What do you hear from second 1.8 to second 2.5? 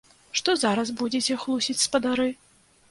спадары?